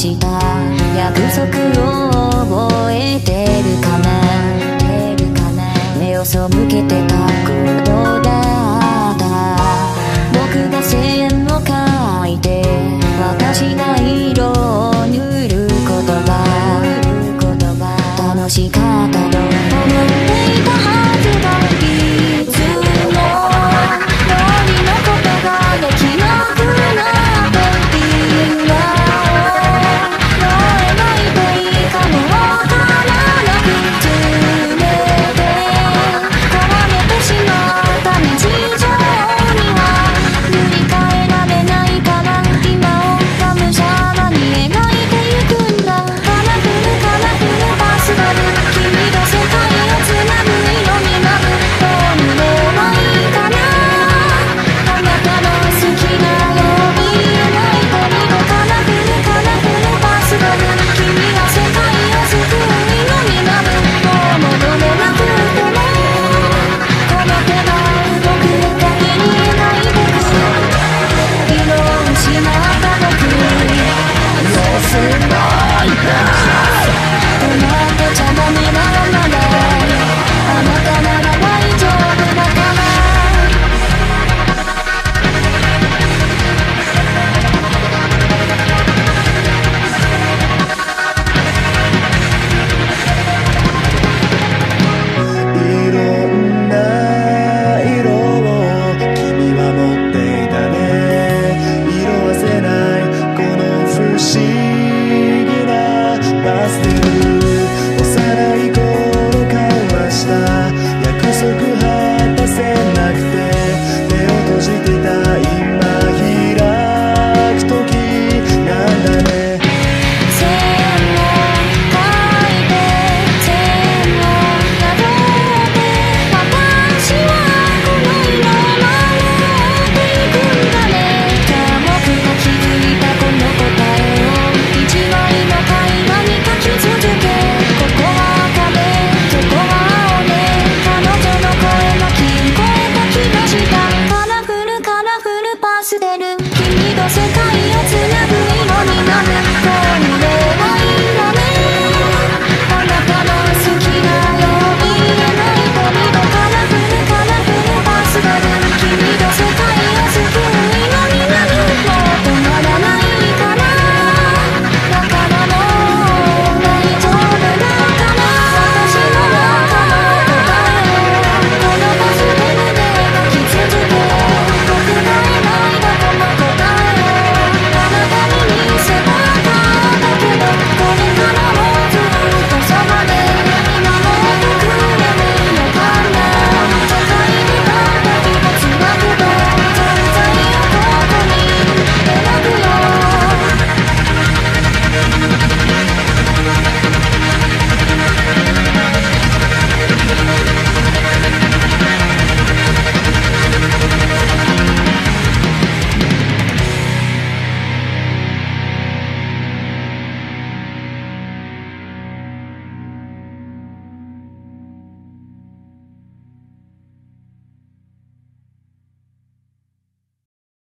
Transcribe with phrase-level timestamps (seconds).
[0.00, 0.26] した。
[0.96, 1.44] 約束
[1.78, 4.08] を覚えてるかな？
[5.98, 7.14] 目を背けてた
[7.44, 7.52] こ
[7.84, 8.30] とだ
[9.12, 9.22] った。
[10.32, 11.68] 僕が線を書
[12.26, 12.62] いて
[13.20, 15.18] 私が色を塗
[15.48, 15.76] る言
[16.24, 16.30] 葉。
[18.34, 19.29] 楽しかった